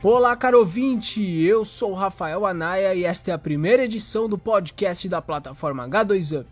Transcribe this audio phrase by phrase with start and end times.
[0.00, 1.20] Olá, caro ouvinte!
[1.20, 6.46] Eu sou Rafael Anaya e esta é a primeira edição do podcast da plataforma H2Up.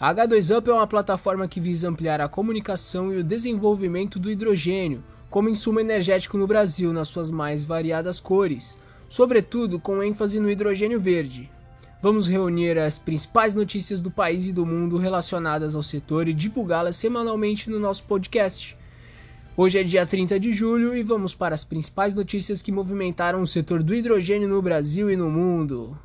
[0.00, 5.04] A H2Up é uma plataforma que visa ampliar a comunicação e o desenvolvimento do hidrogênio
[5.30, 8.76] como insumo energético no Brasil nas suas mais variadas cores,
[9.08, 11.48] sobretudo com ênfase no hidrogênio verde.
[12.02, 16.96] Vamos reunir as principais notícias do país e do mundo relacionadas ao setor e divulgá-las
[16.96, 18.76] semanalmente no nosso podcast.
[19.56, 23.46] Hoje é dia 30 de julho e vamos para as principais notícias que movimentaram o
[23.46, 25.96] setor do hidrogênio no Brasil e no mundo.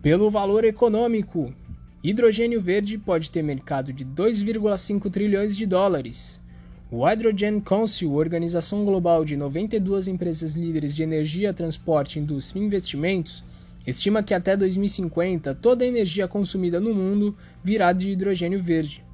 [0.00, 1.52] Pelo valor econômico,
[2.02, 6.40] hidrogênio verde pode ter mercado de 2,5 trilhões de dólares.
[6.90, 13.44] O Hydrogen Council, organização global de 92 empresas líderes de energia, transporte, indústria e investimentos,
[13.86, 19.04] estima que até 2050 toda a energia consumida no mundo virá de hidrogênio verde.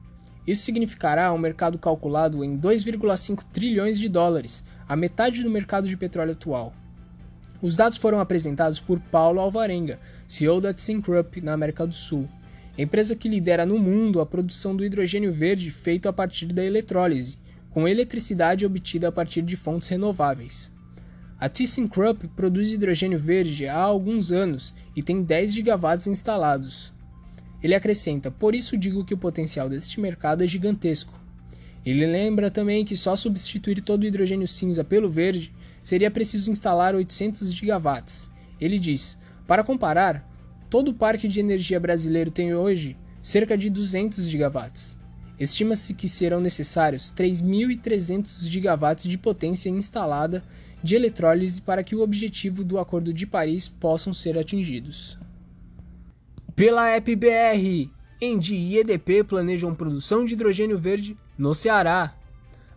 [0.46, 5.96] Isso significará um mercado calculado em 2,5 trilhões de dólares, a metade do mercado de
[5.96, 6.74] petróleo atual.
[7.60, 12.28] Os dados foram apresentados por Paulo Alvarenga, CEO da ThyssenKrupp na América do Sul,
[12.76, 17.38] empresa que lidera no mundo a produção do hidrogênio verde feito a partir da eletrólise,
[17.70, 20.71] com eletricidade obtida a partir de fontes renováveis.
[21.42, 26.92] A ThyssenKrupp produz hidrogênio verde há alguns anos e tem 10 gigawatts instalados,
[27.60, 31.12] ele acrescenta: Por isso digo que o potencial deste mercado é gigantesco.
[31.84, 36.94] Ele lembra também que só substituir todo o hidrogênio cinza pelo verde seria preciso instalar
[36.94, 38.30] 800 gigawatts.
[38.60, 40.24] Ele diz: Para comparar,
[40.70, 44.96] todo o parque de energia brasileiro tem hoje cerca de 200 gigawatts.
[45.40, 50.44] Estima-se que serão necessários 3.300 gigawatts de potência instalada
[50.82, 55.18] de eletrólise para que o objetivo do Acordo de Paris possam ser atingidos.
[56.54, 62.14] Pela EPBR, Engie e EDP planejam produção de hidrogênio verde no Ceará.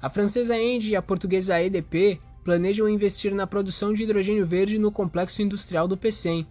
[0.02, 4.92] A francesa Engie e a portuguesa EDP planejam investir na produção de hidrogênio verde no
[4.92, 6.48] complexo industrial do PECEM.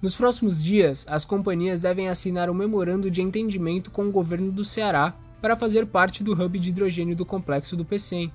[0.00, 4.64] Nos próximos dias, as companhias devem assinar um memorando de entendimento com o governo do
[4.64, 8.32] Ceará para fazer parte do hub de hidrogênio do complexo do PECEM.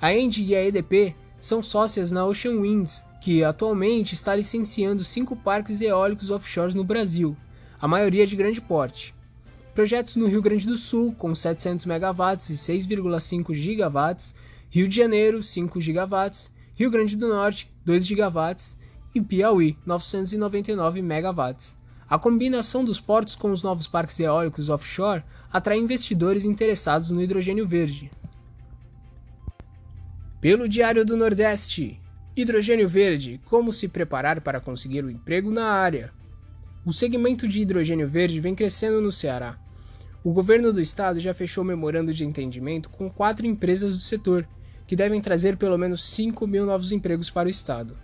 [0.00, 5.36] A Engie e a EDP são sócias na Ocean Winds, que atualmente está licenciando cinco
[5.36, 7.36] parques eólicos offshore no Brasil,
[7.80, 9.14] a maioria de grande porte.
[9.74, 14.34] Projetos no Rio Grande do Sul, com 700 MW e 6,5 GW,
[14.70, 18.76] Rio de Janeiro, 5 GW, Rio Grande do Norte, 2 GW
[19.14, 21.56] e Piauí, 999 MW.
[22.10, 25.22] A combinação dos portos com os novos parques eólicos offshore
[25.52, 28.10] atrai investidores interessados no hidrogênio verde.
[30.40, 31.96] Pelo Diário do Nordeste,
[32.36, 36.12] Hidrogênio Verde: Como se preparar para conseguir o um emprego na área.
[36.86, 39.58] O segmento de hidrogênio verde vem crescendo no Ceará.
[40.22, 44.48] O governo do estado já fechou memorando de entendimento com quatro empresas do setor,
[44.86, 47.98] que devem trazer pelo menos 5 mil novos empregos para o estado.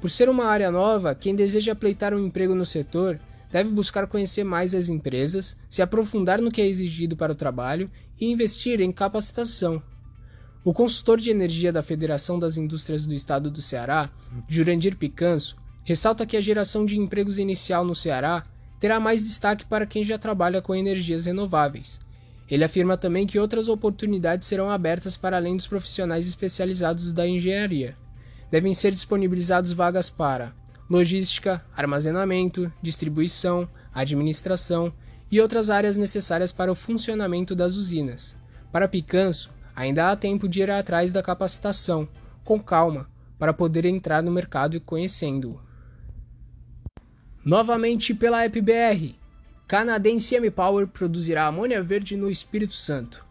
[0.00, 3.20] Por ser uma área nova, quem deseja pleitar um emprego no setor
[3.52, 7.90] deve buscar conhecer mais as empresas, se aprofundar no que é exigido para o trabalho
[8.18, 9.82] e investir em capacitação.
[10.66, 14.10] O consultor de energia da Federação das Indústrias do Estado do Ceará,
[14.48, 18.44] Jurandir Picanso, ressalta que a geração de empregos inicial no Ceará
[18.80, 22.00] terá mais destaque para quem já trabalha com energias renováveis.
[22.50, 27.96] Ele afirma também que outras oportunidades serão abertas para além dos profissionais especializados da engenharia.
[28.50, 30.52] Devem ser disponibilizadas vagas para
[30.90, 34.92] logística, armazenamento, distribuição, administração
[35.30, 38.34] e outras áreas necessárias para o funcionamento das usinas.
[38.72, 42.08] Para Picanso, ainda há tempo de ir atrás da capacitação,
[42.42, 45.60] com calma, para poder entrar no mercado conhecendo-o.
[47.44, 49.14] Novamente pela EPBR,
[49.68, 53.22] canadense M-Power produzirá amônia verde no Espírito Santo.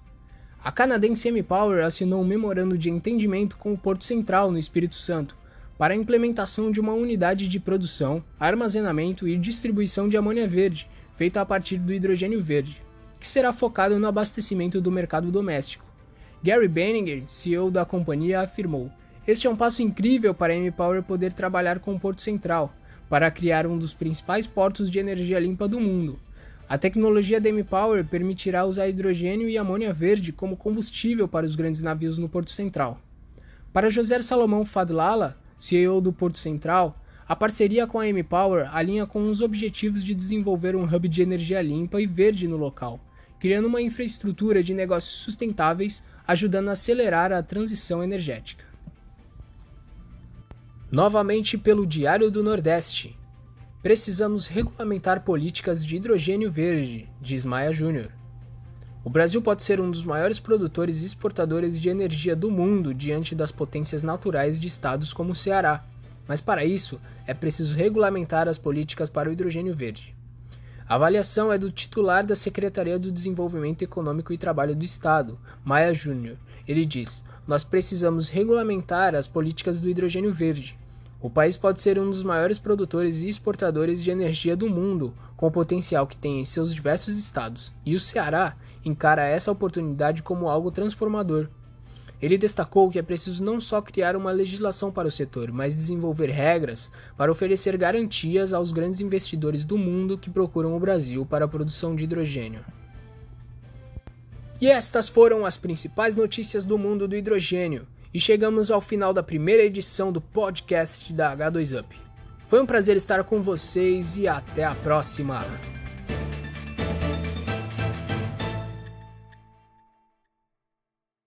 [0.64, 5.36] A canadense M-Power assinou um memorando de entendimento com o Porto Central, no Espírito Santo,
[5.78, 11.42] para a implementação de uma unidade de produção, armazenamento e distribuição de amônia verde, feita
[11.42, 12.82] a partir do hidrogênio verde,
[13.20, 15.86] que será focado no abastecimento do mercado doméstico.
[16.46, 18.92] Gary Benninger, CEO da companhia, afirmou:
[19.26, 22.72] Este é um passo incrível para a M-Power poder trabalhar com o Porto Central
[23.10, 26.20] para criar um dos principais portos de energia limpa do mundo.
[26.70, 31.82] A tecnologia da M-Power permitirá usar hidrogênio e amônia verde como combustível para os grandes
[31.82, 33.02] navios no Porto Central.
[33.74, 36.96] Para José Salomão Fadlala, CEO do Porto Central,
[37.28, 41.60] a parceria com a M-Power alinha com os objetivos de desenvolver um hub de energia
[41.60, 43.00] limpa e verde no local,
[43.40, 48.66] criando uma infraestrutura de negócios sustentáveis, ajudando a acelerar a transição energética.
[50.92, 53.18] Novamente pelo Diário do Nordeste.
[53.82, 58.12] Precisamos regulamentar políticas de hidrogênio verde, diz Maia Júnior.
[59.04, 63.36] O Brasil pode ser um dos maiores produtores e exportadores de energia do mundo diante
[63.36, 65.86] das potências naturais de estados como o Ceará,
[66.28, 70.16] mas para isso é preciso regulamentar as políticas para o hidrogênio verde.
[70.88, 75.92] A avaliação é do titular da Secretaria do Desenvolvimento Econômico e Trabalho do Estado, Maia
[75.96, 76.38] Júnior.
[76.68, 80.78] Ele diz: Nós precisamos regulamentar as políticas do hidrogênio verde.
[81.20, 85.48] O país pode ser um dos maiores produtores e exportadores de energia do mundo, com
[85.48, 88.56] o potencial que tem em seus diversos estados, e o Ceará
[88.86, 91.48] encara essa oportunidade como algo transformador.
[92.22, 96.30] Ele destacou que é preciso não só criar uma legislação para o setor, mas desenvolver
[96.30, 101.48] regras para oferecer garantias aos grandes investidores do mundo que procuram o Brasil para a
[101.48, 102.64] produção de hidrogênio.
[104.60, 107.86] E estas foram as principais notícias do mundo do hidrogênio.
[108.14, 111.86] E chegamos ao final da primeira edição do podcast da H2Up.
[112.48, 115.46] Foi um prazer estar com vocês e até a próxima!